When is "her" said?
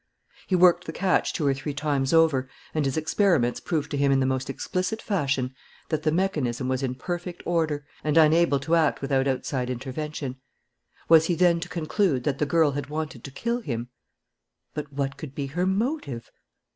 15.45-15.67